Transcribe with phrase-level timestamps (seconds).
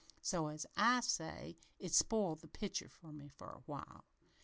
[0.23, 4.03] So, as I say, it spoiled the picture for me, for a while.